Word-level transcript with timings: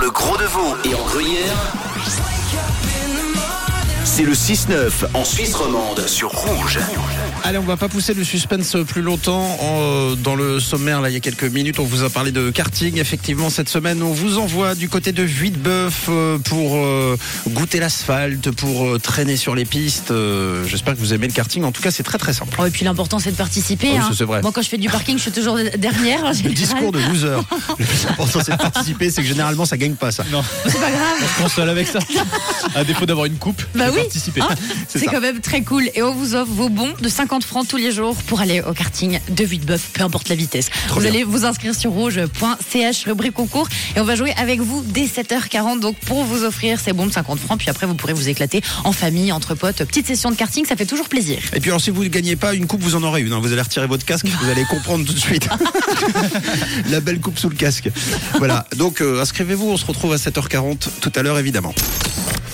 le 0.00 0.10
Gros 0.10 0.36
de 0.36 0.44
Vaud 0.44 0.76
et 0.84 0.94
en 0.94 1.04
Gruyère, 1.04 1.56
c'est 4.20 4.26
le 4.26 4.34
6-9 4.34 4.90
en 5.14 5.24
Suisse 5.24 5.54
romande 5.54 6.06
sur 6.06 6.30
Rouge. 6.30 6.78
Allez, 7.42 7.56
on 7.56 7.62
va 7.62 7.78
pas 7.78 7.88
pousser 7.88 8.12
le 8.12 8.22
suspense 8.22 8.76
plus 8.86 9.00
longtemps. 9.00 9.56
En- 9.62 10.14
dans 10.14 10.34
le 10.34 10.60
sommaire, 10.60 11.00
là, 11.00 11.08
il 11.08 11.14
y 11.14 11.16
a 11.16 11.20
quelques 11.20 11.44
minutes, 11.44 11.78
on 11.78 11.84
vous 11.84 12.02
a 12.02 12.10
parlé 12.10 12.30
de 12.30 12.50
karting. 12.50 12.98
Effectivement, 12.98 13.48
cette 13.48 13.70
semaine, 13.70 14.02
on 14.02 14.12
vous 14.12 14.36
envoie 14.36 14.74
du 14.74 14.90
côté 14.90 15.12
de 15.12 15.22
Vuitbeuf 15.22 16.06
euh, 16.10 16.36
pour 16.38 16.76
euh, 16.76 17.16
goûter 17.48 17.80
l'asphalte, 17.80 18.50
pour 18.50 18.88
euh, 18.88 18.98
traîner 18.98 19.36
sur 19.38 19.54
les 19.54 19.64
pistes. 19.64 20.10
Euh, 20.10 20.66
J'espère 20.66 20.94
que 20.96 20.98
vous 20.98 21.14
aimez 21.14 21.26
le 21.26 21.32
karting. 21.32 21.64
En 21.64 21.72
tout 21.72 21.80
cas, 21.80 21.90
c'est 21.90 22.02
très 22.02 22.18
très 22.18 22.34
simple. 22.34 22.54
Oh, 22.60 22.66
et 22.66 22.70
puis 22.70 22.84
l'important 22.84 23.20
c'est 23.20 23.30
de 23.32 23.36
participer. 23.36 23.88
Ah 23.92 23.94
oui, 23.94 23.98
hein. 24.02 24.14
c'est 24.14 24.24
vrai. 24.24 24.42
Moi 24.42 24.52
quand 24.52 24.60
je 24.60 24.68
fais 24.68 24.76
du 24.78 24.90
parking, 24.90 25.16
je 25.16 25.22
suis 25.22 25.32
toujours 25.32 25.56
dernière. 25.78 26.24
Le 26.44 26.50
discours 26.52 26.92
de 26.92 26.98
loser. 26.98 27.38
Le 27.78 27.84
plus 27.86 28.06
important, 28.06 28.40
c'est 28.44 28.52
de 28.52 28.56
participer. 28.58 29.08
C'est 29.08 29.22
que 29.22 29.28
généralement, 29.28 29.64
ça 29.64 29.78
gagne 29.78 29.94
pas 29.94 30.10
ça. 30.12 30.24
Non, 30.30 30.42
C'est 30.66 30.74
pas 30.78 30.90
grave. 30.90 31.30
on 31.42 31.48
seul 31.48 31.70
avec 31.70 31.86
ça. 31.88 32.00
À 32.74 32.84
défaut 32.84 33.06
d'avoir 33.06 33.26
une 33.26 33.36
coupe, 33.38 33.62
Bah 33.74 33.86
oui. 33.92 34.02
Participer. 34.10 34.40
Hein 34.40 34.48
C'est 34.88 35.06
quand 35.06 35.20
même 35.20 35.40
très 35.40 35.62
cool. 35.62 35.88
Et 35.94 36.02
on 36.02 36.12
vous 36.12 36.34
offre 36.34 36.50
vos 36.50 36.68
bons 36.68 36.92
de 37.00 37.08
50 37.08 37.44
francs 37.44 37.66
tous 37.68 37.76
les 37.76 37.92
jours 37.92 38.16
pour 38.26 38.40
aller 38.40 38.60
au 38.60 38.72
karting 38.72 39.20
de 39.28 39.44
Vuitbeuf, 39.44 39.90
peu 39.92 40.02
importe 40.02 40.28
la 40.28 40.34
vitesse. 40.34 40.68
Trop 40.88 40.96
vous 40.96 41.00
bien. 41.02 41.10
allez 41.10 41.22
vous 41.24 41.44
inscrire 41.44 41.74
sur 41.74 41.92
rouge.ch, 41.92 43.04
rubrique 43.06 43.32
concours. 43.34 43.68
Et 43.96 44.00
on 44.00 44.04
va 44.04 44.16
jouer 44.16 44.32
avec 44.36 44.60
vous 44.60 44.82
dès 44.84 45.04
7h40. 45.06 45.78
Donc 45.80 45.96
pour 46.00 46.24
vous 46.24 46.42
offrir 46.44 46.80
ces 46.80 46.92
bons 46.92 47.06
de 47.06 47.12
50 47.12 47.38
francs. 47.38 47.58
Puis 47.58 47.70
après, 47.70 47.86
vous 47.86 47.94
pourrez 47.94 48.12
vous 48.12 48.28
éclater 48.28 48.62
en 48.84 48.92
famille, 48.92 49.30
entre 49.32 49.54
potes. 49.54 49.84
Petite 49.84 50.06
session 50.08 50.30
de 50.30 50.36
karting, 50.36 50.66
ça 50.66 50.74
fait 50.76 50.86
toujours 50.86 51.08
plaisir. 51.08 51.38
Et 51.54 51.60
puis 51.60 51.70
alors 51.70 51.80
si 51.80 51.90
vous 51.90 52.02
ne 52.02 52.08
gagnez 52.08 52.34
pas 52.36 52.54
une 52.54 52.66
coupe, 52.66 52.82
vous 52.82 52.96
en 52.96 53.02
aurez 53.04 53.20
une. 53.22 53.32
hein. 53.32 53.38
Vous 53.40 53.52
allez 53.52 53.62
retirer 53.62 53.86
votre 53.86 54.04
casque, 54.04 54.26
vous 54.26 54.50
allez 54.50 54.64
comprendre 54.64 55.06
tout 55.06 55.12
de 55.14 55.18
suite. 55.18 55.48
La 56.90 57.00
belle 57.00 57.20
coupe 57.20 57.38
sous 57.38 57.48
le 57.48 57.54
casque. 57.56 57.88
Voilà, 58.38 58.66
donc 58.76 59.00
euh, 59.00 59.20
inscrivez-vous, 59.20 59.68
on 59.70 59.76
se 59.76 59.84
retrouve 59.86 60.12
à 60.12 60.16
7h40 60.16 60.88
tout 61.00 61.12
à 61.14 61.22
l'heure 61.22 61.38
évidemment. 61.38 61.74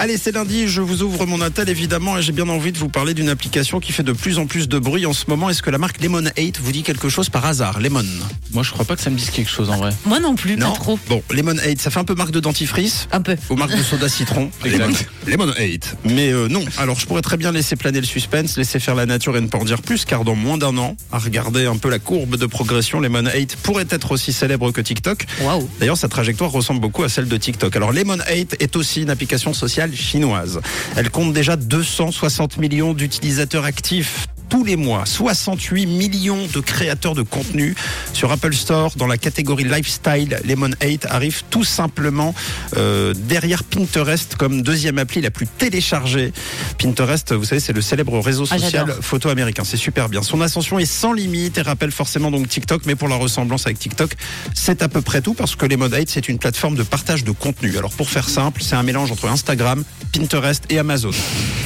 Allez, 0.00 0.16
c'est 0.18 0.32
lundi, 0.32 0.66
je 0.66 0.80
vous 0.80 1.02
ouvre 1.02 1.24
mon 1.24 1.40
Intel 1.40 1.68
évidemment 1.68 2.18
et 2.18 2.22
j'ai 2.22 2.32
bien 2.32 2.48
envie 2.48 2.72
de 2.72 2.78
vous 2.78 2.88
parler 2.88 3.14
d'une 3.14 3.28
application 3.28 3.78
qui 3.78 3.92
fait 3.92 4.02
de 4.02 4.12
plus 4.12 4.38
en 4.38 4.46
plus 4.46 4.68
de 4.68 4.78
bruit 4.80 5.06
en 5.06 5.12
ce 5.12 5.26
moment. 5.28 5.48
Est-ce 5.50 5.62
que 5.62 5.70
la 5.70 5.78
marque 5.78 6.02
Lemon 6.02 6.24
8 6.36 6.58
vous 6.60 6.72
dit 6.72 6.82
quelque 6.82 7.08
chose 7.08 7.30
par 7.30 7.46
hasard 7.46 7.78
Lemon? 7.80 8.04
Moi, 8.52 8.64
je 8.64 8.72
crois 8.72 8.84
pas 8.84 8.96
que 8.96 9.02
ça 9.02 9.10
me 9.10 9.16
dise 9.16 9.30
quelque 9.30 9.50
chose 9.50 9.70
en 9.70 9.76
vrai. 9.76 9.90
Moi 10.04 10.18
non 10.18 10.34
plus, 10.34 10.56
pas 10.56 10.72
trop. 10.72 10.98
Bon, 11.08 11.22
Lemon 11.30 11.54
8, 11.64 11.80
ça 11.80 11.90
fait 11.90 12.00
un 12.00 12.04
peu 12.04 12.16
marque 12.16 12.32
de 12.32 12.40
dentifrice 12.40 13.06
Un 13.12 13.22
peu. 13.22 13.36
aux 13.48 13.54
marques 13.54 13.76
de 13.76 13.82
soda 13.84 14.08
citron. 14.08 14.50
Lemon 15.26 15.52
8. 15.56 15.96
Mais 16.06 16.32
euh, 16.32 16.48
non, 16.48 16.64
alors 16.78 16.98
je 16.98 17.06
pourrais 17.06 17.22
très 17.22 17.36
bien 17.36 17.52
laisser 17.52 17.76
planer 17.76 18.00
le 18.00 18.06
suspense, 18.06 18.58
laisser 18.58 18.80
faire 18.80 18.96
la 18.96 19.06
nature 19.06 19.36
et 19.36 19.40
ne 19.40 19.46
pas 19.46 19.58
en 19.58 19.64
dire 19.64 19.80
plus, 19.80 20.04
car 20.04 20.24
dans 20.24 20.34
moins 20.34 20.58
d'un 20.58 20.76
an, 20.76 20.96
à 21.12 21.18
regarder 21.18 21.66
un 21.66 21.76
peu 21.76 21.88
la 21.88 22.00
courbe 22.00 22.36
de 22.36 22.46
progression, 22.46 22.98
Lemon 22.98 23.30
8 23.32 23.56
pourrait 23.62 23.86
être 23.90 24.10
aussi 24.10 24.32
célèbre 24.32 24.72
que 24.72 24.80
TikTok. 24.80 25.24
Waouh. 25.42 25.68
D'ailleurs, 25.78 25.96
sa 25.98 26.08
trajectoire 26.08 26.50
ressemble 26.50 26.80
beaucoup 26.80 27.04
à 27.04 27.08
celle 27.08 27.28
de 27.28 27.36
TikTok. 27.36 27.76
Alors, 27.76 27.92
Lemon 27.92 28.18
8 28.28 28.56
est 28.58 28.74
aussi 28.74 29.02
une 29.02 29.10
application 29.10 29.54
sociale 29.54 29.83
chinoise. 29.92 30.60
Elle 30.96 31.10
compte 31.10 31.32
déjà 31.32 31.56
260 31.56 32.56
millions 32.58 32.94
d'utilisateurs 32.94 33.64
actifs 33.64 34.28
tous 34.48 34.64
les 34.64 34.76
mois, 34.76 35.04
68 35.06 35.86
millions 35.86 36.46
de 36.52 36.60
créateurs 36.60 37.14
de 37.14 37.22
contenu 37.22 37.74
sur 38.12 38.30
Apple 38.32 38.54
Store 38.54 38.92
dans 38.96 39.06
la 39.06 39.18
catégorie 39.18 39.64
lifestyle. 39.64 40.38
Lemon 40.44 40.70
8 40.82 41.06
arrive 41.08 41.42
tout 41.50 41.64
simplement 41.64 42.34
euh, 42.76 43.14
derrière 43.14 43.64
Pinterest 43.64 44.36
comme 44.36 44.62
deuxième 44.62 44.98
appli 44.98 45.20
la 45.20 45.30
plus 45.30 45.46
téléchargée. 45.46 46.32
Pinterest, 46.78 47.32
vous 47.32 47.44
savez, 47.44 47.60
c'est 47.60 47.72
le 47.72 47.82
célèbre 47.82 48.18
réseau 48.20 48.44
Ah, 48.50 48.58
social 48.58 48.94
photo 49.00 49.28
américain. 49.28 49.62
C'est 49.64 49.76
super 49.76 50.08
bien. 50.08 50.22
Son 50.22 50.40
ascension 50.40 50.78
est 50.78 50.86
sans 50.86 51.12
limite 51.12 51.58
et 51.58 51.62
rappelle 51.62 51.92
forcément 51.92 52.30
donc 52.30 52.48
TikTok, 52.48 52.82
mais 52.86 52.94
pour 52.94 53.08
la 53.08 53.16
ressemblance 53.16 53.66
avec 53.66 53.78
TikTok, 53.78 54.12
c'est 54.54 54.82
à 54.82 54.88
peu 54.88 55.00
près 55.00 55.20
tout 55.20 55.34
parce 55.34 55.56
que 55.56 55.66
Lemon 55.66 55.88
8 55.88 56.10
c'est 56.10 56.28
une 56.28 56.38
plateforme 56.38 56.76
de 56.76 56.82
partage 56.82 57.24
de 57.24 57.32
contenu. 57.32 57.76
Alors 57.78 57.92
pour 57.92 58.08
faire 58.08 58.28
simple, 58.28 58.62
c'est 58.62 58.76
un 58.76 58.82
mélange 58.82 59.10
entre 59.12 59.28
Instagram, 59.28 59.84
Pinterest 60.12 60.64
et 60.70 60.78
Amazon. 60.78 61.10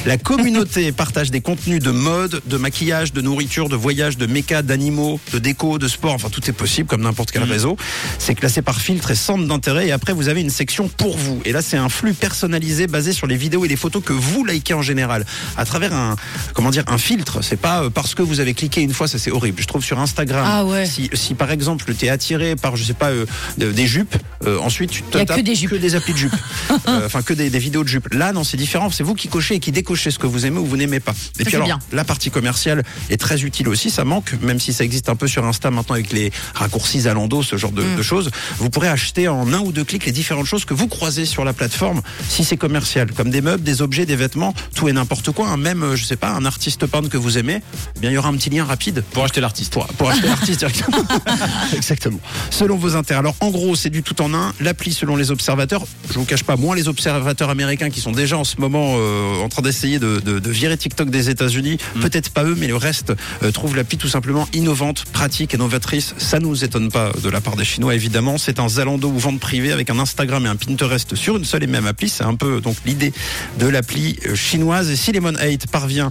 La 0.06 0.17
communauté 0.17 0.93
partage 0.99 1.31
des 1.31 1.41
contenus 1.41 1.83
de 1.83 1.91
mode, 1.91 2.41
de 2.47 2.56
maquillage, 2.69 3.15
de 3.15 3.23
nourriture, 3.23 3.71
de 3.71 3.77
voyage, 3.77 4.19
de 4.19 4.27
méca, 4.27 4.61
d'animaux, 4.61 5.19
de 5.33 5.39
déco, 5.39 5.79
de 5.79 5.89
sport. 5.89 6.12
Enfin, 6.12 6.29
tout 6.29 6.47
est 6.51 6.53
possible 6.53 6.87
comme 6.87 7.01
n'importe 7.01 7.31
quel 7.31 7.45
réseau. 7.45 7.79
C'est 8.19 8.34
classé 8.34 8.61
par 8.61 8.79
filtre 8.79 9.11
et 9.11 9.15
centre 9.15 9.47
d'intérêt. 9.47 9.89
Et 9.89 9.93
après, 9.93 10.12
vous 10.12 10.29
avez 10.29 10.43
une 10.43 10.51
section 10.51 10.87
pour 10.89 11.17
vous. 11.17 11.41
Et 11.47 11.53
là, 11.53 11.62
c'est 11.62 11.79
un 11.79 11.89
flux 11.89 12.12
personnalisé 12.12 12.87
basé 12.87 13.12
sur 13.15 13.27
les 13.27 13.37
vidéos 13.37 13.65
et 13.65 13.69
les 13.69 13.77
photos 13.77 14.03
que 14.05 14.12
vous 14.12 14.45
likez 14.45 14.75
en 14.75 14.83
général 14.83 15.25
à 15.56 15.65
travers 15.65 15.95
un, 15.95 16.17
comment 16.53 16.69
dire, 16.71 16.84
un 16.89 16.99
filtre. 16.99 17.43
C'est 17.43 17.56
pas 17.56 17.84
euh, 17.84 17.91
parce 17.91 18.15
que 18.15 18.21
vous 18.21 18.41
avez 18.41 18.53
cliqué 18.53 18.83
une 18.83 18.93
fois, 18.93 19.09
ça 19.09 19.19
c'est 19.19 19.31
horrible. 19.31 19.62
Je 19.62 19.67
trouve 19.67 19.83
sur 19.83 19.99
Instagram. 19.99 20.45
Ah 20.47 20.65
ouais. 20.67 20.85
Si, 20.85 21.09
si 21.15 21.33
par 21.35 21.50
exemple, 21.50 21.95
t'es 21.95 22.11
attiré 22.11 22.55
par, 22.55 22.77
je 22.77 22.85
sais 22.85 22.93
pas, 22.93 23.09
euh, 23.11 23.25
des 23.56 23.87
jupes, 23.87 24.15
euh, 24.47 24.59
ensuite 24.59 24.91
tu 24.91 25.03
te 25.03 25.17
Y 25.17 25.21
a 25.21 25.25
que 25.25 25.29
tapes 25.29 25.43
des 25.43 25.55
jupes. 25.55 25.71
que 25.71 25.77
des 25.77 25.95
applis 25.95 26.12
de 26.12 26.19
jupes. 26.19 26.37
Euh, 26.87 27.06
Enfin, 27.06 27.23
que 27.23 27.33
des, 27.33 27.49
des 27.49 27.59
vidéos 27.59 27.83
de 27.83 27.89
jupes. 27.89 28.12
Là, 28.12 28.33
non, 28.33 28.45
c'est 28.45 28.56
différent. 28.59 28.91
C'est 28.91 29.03
vous 29.05 29.15
qui 29.15 29.29
cochez 29.29 29.55
et 29.55 29.61
qui 29.61 29.73
décochez 29.73 30.11
ce 30.11 30.19
que 30.19 30.27
vous 30.27 30.45
aimez 30.47 30.59
ou 30.59 30.67
vous 30.67 30.77
n'aimez 30.77 31.00
pas. 31.00 31.15
Et 31.39 31.45
puis 31.45 31.55
alors, 31.56 31.67
bien. 31.67 31.79
la 31.93 32.05
partie 32.05 32.31
commerciale 32.31 32.57
est 32.66 33.16
très 33.16 33.42
utile 33.42 33.69
aussi. 33.69 33.91
Ça 33.91 34.04
manque, 34.04 34.34
même 34.42 34.58
si 34.60 34.72
ça 34.72 34.84
existe 34.84 35.08
un 35.08 35.16
peu 35.16 35.28
sur 35.28 35.44
Insta 35.44 35.70
maintenant 35.70 35.94
avec 35.94 36.12
les 36.12 36.32
raccourcis 36.54 37.00
Zalando, 37.00 37.42
ce 37.42 37.56
genre 37.56 37.72
de, 37.72 37.82
Mm. 37.82 37.96
de 37.96 38.02
choses. 38.02 38.30
Vous 38.58 38.70
pourrez 38.70 38.88
acheter 38.88 39.28
en 39.28 39.52
un 39.52 39.60
ou 39.60 39.72
deux 39.72 39.84
clics 39.84 40.04
les 40.06 40.12
différentes 40.12 40.46
choses 40.46 40.64
que 40.64 40.74
vous 40.74 40.88
croisez 40.88 41.24
sur 41.26 41.44
la 41.44 41.52
plateforme 41.52 42.02
si 42.28 42.44
c'est 42.44 42.56
commercial, 42.56 43.12
comme 43.12 43.30
des 43.30 43.41
meubles, 43.41 43.62
des 43.62 43.82
objets, 43.82 44.06
des 44.06 44.16
vêtements, 44.16 44.54
tout 44.74 44.88
et 44.88 44.92
n'importe 44.92 45.30
quoi. 45.32 45.48
hein. 45.48 45.56
Même, 45.56 45.82
euh, 45.82 45.96
je 45.96 46.04
sais 46.04 46.16
pas, 46.16 46.30
un 46.30 46.44
artiste 46.44 46.86
peintre 46.86 47.08
que 47.08 47.16
vous 47.16 47.38
aimez, 47.38 47.60
eh 47.96 48.00
bien, 48.00 48.10
il 48.10 48.14
y 48.14 48.19
aura 48.19 48.28
un 48.28 48.36
petit 48.36 48.50
lien 48.50 48.64
rapide 48.64 49.02
Pour 49.12 49.25
acheter 49.25 49.40
l'artiste. 49.40 49.72
pour, 49.72 49.86
pour 49.86 50.10
acheter 50.10 50.26
l'artiste 50.28 50.58
directement. 50.60 50.98
Exactement. 51.76 52.19
Selon 52.50 52.76
vos 52.76 52.96
intérêts. 52.96 53.19
Alors 53.20 53.34
en 53.40 53.50
gros, 53.50 53.75
c'est 53.76 53.90
du 53.90 54.02
tout 54.02 54.20
en 54.22 54.32
un. 54.34 54.52
L'appli 54.60 54.92
selon 54.92 55.16
les 55.16 55.30
observateurs. 55.30 55.84
Je 56.10 56.19
vous 56.19 56.25
cache 56.25 56.44
pas, 56.44 56.56
moins 56.56 56.75
les 56.76 56.88
observateurs 56.88 57.50
américains 57.50 57.90
qui 57.90 58.00
sont 58.00 58.12
déjà 58.12 58.36
en 58.38 58.44
ce 58.44 58.56
moment 58.60 58.94
euh, 58.96 59.42
en 59.42 59.48
train 59.48 59.62
d'essayer 59.62 59.98
de, 59.98 60.20
de- 60.25 60.38
de 60.38 60.50
virer 60.50 60.76
TikTok 60.76 61.10
des 61.10 61.30
États-Unis. 61.30 61.78
Peut-être 62.00 62.30
pas 62.30 62.44
eux, 62.44 62.47
mais 62.56 62.66
le 62.66 62.76
reste 62.76 63.12
euh, 63.42 63.50
trouve 63.50 63.76
l'appli 63.76 63.98
tout 63.98 64.09
simplement 64.09 64.48
innovante, 64.53 65.04
pratique 65.12 65.54
et 65.54 65.56
novatrice. 65.56 66.14
Ça 66.19 66.38
nous 66.41 66.64
étonne 66.64 66.91
pas 66.91 67.12
de 67.22 67.28
la 67.28 67.41
part 67.41 67.56
des 67.56 67.64
Chinois 67.64 67.94
évidemment. 67.94 68.38
C'est 68.38 68.59
un 68.60 68.69
Zalando 68.69 69.09
ou 69.09 69.19
vente 69.19 69.41
privée 69.41 69.72
avec 69.72 69.91
un 69.91 69.98
Instagram 69.98 70.44
et 70.47 70.48
un 70.48 70.56
Pinterest 70.56 71.14
sur 71.14 71.37
une 71.37 71.44
seule 71.44 71.64
et 71.64 71.66
même 71.66 71.87
appli. 71.87 72.08
C'est 72.08 72.25
un 72.25 72.34
peu 72.34 72.60
donc 72.60 72.76
l'idée 72.87 73.12
de 73.58 73.66
l'appli 73.66 74.19
euh, 74.26 74.34
chinoise. 74.34 74.91
Et 74.91 74.97
si 74.97 75.12
Lemon 75.12 75.34
8 75.41 75.66
parvient 75.70 76.10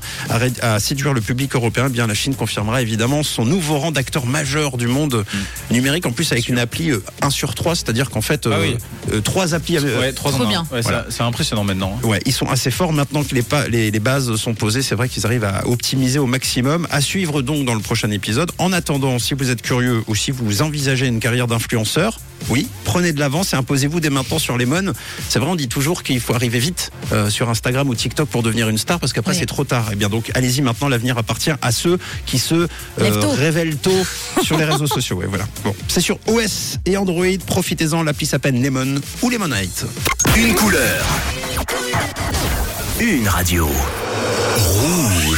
à, 0.62 0.80
séduire 0.80 1.14
le 1.14 1.22
public 1.22 1.56
européen, 1.56 1.86
eh 1.88 1.92
bien 1.92 2.08
la 2.08 2.14
Chine 2.14 2.36
confirmera 2.36 2.82
évidemment 2.82 3.24
son 3.24 3.46
nouveau 3.46 3.78
rang 3.80 3.92
d'acteur 3.92 4.26
majeur 4.26 4.78
du 4.78 4.88
monde 4.88 5.26
numérique. 5.72 6.06
En 6.06 6.12
plus 6.12 6.32
avec 6.32 6.50
une 6.50 6.60
appli 6.60 6.92
euh, 6.92 7.04
1 7.22 7.30
sur 7.30 7.56
3, 7.56 7.76
c'est-à-dire 7.76 8.10
qu'en 8.10 8.22
fait, 8.22 8.48
Ah 8.48 8.56
euh, 8.56 8.62
oui. 8.62 8.78
euh, 9.14 9.22
trois 9.22 9.54
applis. 9.54 9.78
euh, 9.78 10.00
Ouais, 10.00 10.12
Trop 10.14 10.32
bien. 10.46 10.66
Ouais, 10.72 10.82
ça- 10.82 10.90
Voilà. 10.90 11.06
C'est 11.10 11.24
impressionnant 11.24 11.64
maintenant. 11.64 12.00
Ouais, 12.04 12.20
ils 12.26 12.34
sont 12.34 12.48
assez 12.50 12.72
forts 12.72 12.94
maintenant 12.94 13.24
que 13.24 13.34
les, 13.70 13.92
les 13.92 14.00
bases 14.00 14.36
sont 14.36 14.54
posées. 14.54 14.82
C'est 14.82 14.96
vrai 14.96 15.10
qu'ils 15.10 15.26
arrivent 15.26 15.44
à 15.44 15.68
optimiser 15.68 16.20
au 16.20 16.27
maximum. 16.28 16.88
À 16.92 17.02
suivre 17.02 17.42
donc 17.42 17.66
dans 17.66 17.74
le 17.76 17.82
prochain 17.82 18.12
épisode. 18.12 18.52
En 18.58 18.72
attendant, 18.74 19.20
si 19.20 19.34
vous 19.34 19.50
êtes 19.50 19.62
curieux 19.62 20.04
ou 20.08 20.16
si 20.16 20.32
vous 20.32 20.62
envisagez 20.62 21.08
une 21.08 21.20
carrière 21.20 21.48
d'influenceur, 21.48 22.20
oui, 22.50 22.68
prenez 22.84 23.14
de 23.14 23.20
l'avance 23.20 23.54
et 23.54 23.56
imposez-vous 23.56 24.00
dès 24.00 24.10
maintenant 24.10 24.40
sur 24.40 24.58
Lemon. 24.58 24.94
C'est 25.28 25.40
vrai, 25.40 25.50
on 25.50 25.56
dit 25.56 25.68
toujours 25.68 26.04
qu'il 26.04 26.20
faut 26.20 26.34
arriver 26.34 26.60
vite 26.60 26.92
euh, 27.12 27.30
sur 27.30 27.50
Instagram 27.50 27.90
ou 27.90 27.96
TikTok 27.96 28.30
pour 28.30 28.44
devenir 28.44 28.70
une 28.70 28.78
star 28.78 29.00
parce 29.00 29.12
qu'après 29.14 29.32
Oui. 29.32 29.38
c'est 29.40 29.46
trop 29.48 29.64
tard. 29.64 29.92
Et 29.92 29.96
bien 29.96 30.10
donc 30.10 30.32
allez-y 30.36 30.62
maintenant, 30.62 30.88
l'avenir 30.88 31.18
appartient 31.18 31.52
à 31.62 31.72
ceux 31.72 31.98
qui 32.26 32.38
se 32.40 32.54
euh, 32.56 32.68
révèlent 33.38 33.78
tôt 33.78 34.06
sur 34.44 34.58
les 34.58 34.66
réseaux 34.66 34.88
sociaux. 34.88 35.18
Ouais, 35.18 35.26
voilà. 35.28 35.48
Bon, 35.64 35.76
c'est 35.88 36.02
sur 36.02 36.20
OS 36.28 36.78
et 36.86 36.96
Android. 36.98 37.26
Profitez-en, 37.46 38.04
l'appli 38.04 38.26
s'appelle 38.26 38.62
Lemon 38.62 38.96
ou 39.22 39.30
Lemonite. 39.30 39.86
Une 40.36 40.54
couleur. 40.54 41.06
Une 43.00 43.28
radio. 43.28 43.68
Rouge. 44.58 45.36